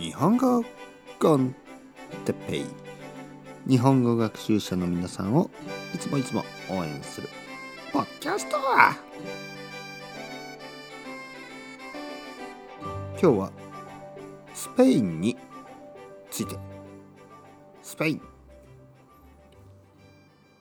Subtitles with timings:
[0.00, 0.64] 日本語
[1.20, 1.54] コン
[2.24, 2.64] テペイ。
[3.68, 5.50] 日本語学習者の皆さんを
[5.94, 7.28] いつもいつも応援する
[7.92, 8.96] ポッキャスト今
[13.20, 13.52] 日は
[14.54, 15.36] スペインに
[16.30, 16.56] ついて。
[17.82, 18.22] スペイン。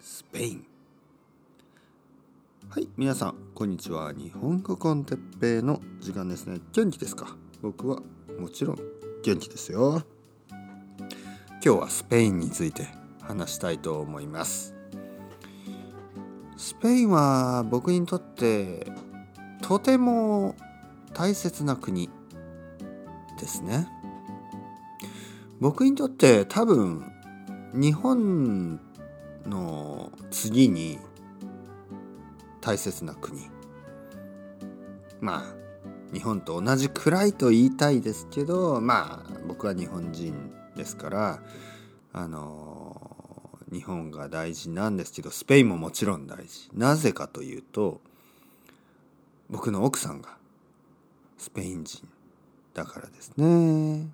[0.00, 0.66] スペイン。
[2.70, 4.12] はい皆さんこんにちは。
[4.12, 6.58] 日本語コンテッペイの時間ですね。
[6.72, 7.36] 元気ですか？
[7.62, 8.02] 僕は
[8.36, 8.97] もちろん。
[9.28, 10.02] 元気ですよ。
[10.48, 12.88] 今日はスペインについて
[13.20, 14.74] 話したいと思います。
[16.56, 18.90] スペインは僕にとって
[19.60, 20.56] とても
[21.12, 22.08] 大切な国
[23.38, 23.86] ですね。
[25.60, 27.04] 僕にとって多分
[27.74, 28.80] 日本
[29.44, 30.98] の次に
[32.62, 33.42] 大切な国。
[35.20, 35.67] まあ
[36.12, 41.42] 日本と同じくらいと言いたいですけどまあ僕は日本人ですから
[42.12, 43.00] あの
[43.70, 46.70] 日本が大事なんですけどスペインももちろん大事。
[46.72, 48.00] なぜかというと
[49.50, 50.36] 僕の奥さんが
[51.36, 52.08] スペイン人
[52.74, 54.08] だからですね。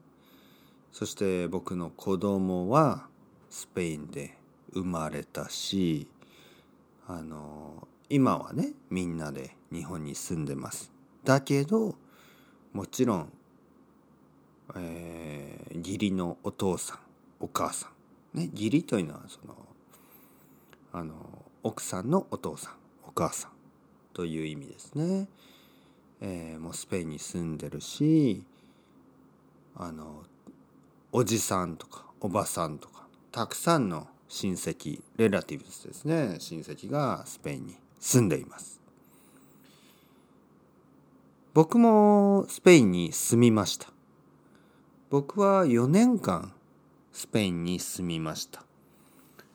[0.93, 3.07] そして僕の子供は
[3.51, 4.37] スペインで
[4.73, 6.09] 生まれたし
[7.07, 10.94] あの今はねみんなで日本に住んでます。
[11.25, 11.95] だけど
[12.73, 13.33] もちろん、
[14.77, 16.99] えー、義理のお父さん
[17.41, 17.89] お母さ
[18.35, 19.55] んね義理というのはその
[20.93, 21.15] あの
[21.63, 22.75] 奥さんのお父さん
[23.07, 23.51] お母さん
[24.13, 25.29] という意味ですね。
[26.21, 28.45] えー、もうスペインに住んでるし
[29.77, 30.23] あの
[31.13, 38.84] おじさんとかおばさんとかたくさんの親戚レラティブスですね親戚がスペインに住んでいます。
[41.55, 43.87] 僕もスペインに住みました。
[45.09, 46.53] 僕は4年間
[47.13, 48.65] スペインに住みました。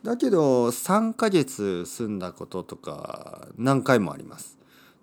[0.02, 4.58] だけど3ヶ月住んだこととか何回もあります。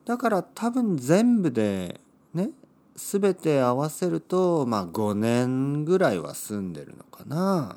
[0.06, 2.00] だから多分全部で
[2.32, 2.48] ね
[2.94, 7.76] 全て合わせるとまあ5年ぐらいは住んでるのかな。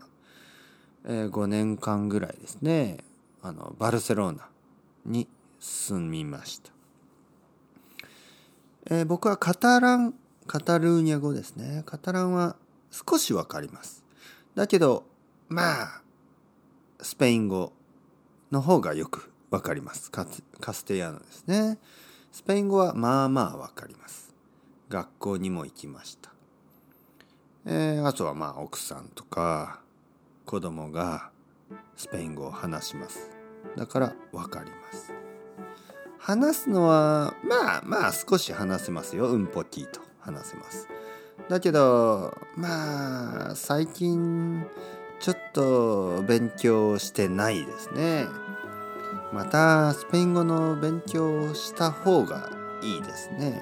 [1.03, 2.99] えー、5年間ぐらいですね
[3.41, 4.47] あのバルセロナ
[5.05, 5.27] に
[5.59, 6.78] 住みました。
[8.89, 10.16] えー、僕はカタラン
[10.47, 11.83] カタルーニャ語ですね。
[11.85, 12.55] カタランは
[12.91, 14.03] 少しわかります。
[14.55, 15.03] だけど
[15.47, 16.01] まあ
[17.01, 17.72] スペイン語
[18.51, 20.09] の方がよくわかります。
[20.11, 21.77] カステヤーノですね。
[22.31, 24.33] スペイン語はまあまあわかります。
[24.89, 26.31] 学校にも行きました。
[27.67, 29.81] えー、あとはまあ奥さんとか
[30.45, 31.29] 子供が
[31.95, 33.29] スペイン語を話します。
[33.77, 35.13] だからわかります。
[36.19, 39.30] 話すのはまあまあ少し話せますよ。
[39.30, 40.88] うんぽきと話せます。
[41.50, 44.66] だけどまあ最近
[45.19, 48.28] ちょっと勉強してないですね。
[49.34, 52.50] またスペイン語の勉強した方が
[52.84, 53.62] いいですね。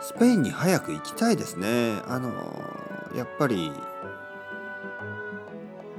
[0.00, 2.00] スペインに早く行きたいですね。
[2.06, 2.30] あの
[3.16, 3.72] やっぱり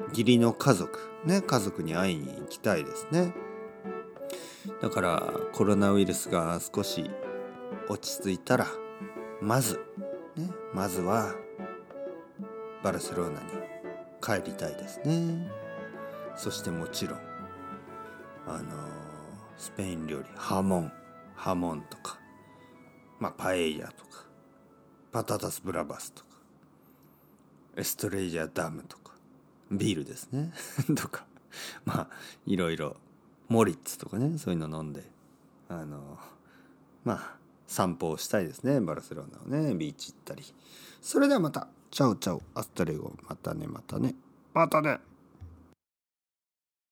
[0.10, 3.34] 義理の家族ね家族に会いに行きたいですね。
[4.82, 7.10] だからコロナウイルスが少し
[7.88, 8.68] 落ち着いたら
[9.42, 9.80] まず
[10.36, 11.34] ねまずは
[12.84, 13.48] バルセロナに
[14.22, 15.50] 帰りたいですね。
[16.36, 17.20] そしてもちろん
[18.48, 18.70] あの
[19.58, 20.92] スペイン料理ハモン
[21.36, 22.20] ハモンとか
[23.20, 24.26] まあパエイヤとか
[25.12, 26.30] パタタスブラバスとか
[27.76, 29.09] エストレイジャダムとか
[29.72, 30.52] ビールですね。
[30.96, 31.26] とか。
[31.86, 32.08] まあ
[32.46, 32.96] いろいろ。
[33.48, 34.38] モリッツとかね。
[34.38, 35.04] そういうの飲んで。
[35.70, 36.18] あの
[37.04, 37.36] まあ
[37.68, 38.80] 散歩をしたいですね。
[38.82, 39.74] バルセロナをね。
[39.76, 40.44] ビーチ行ったり。
[41.02, 41.68] それではまた。
[41.92, 43.14] チャウチャウアスタレゴ。
[43.28, 44.16] またねまたね。
[44.54, 45.00] またね。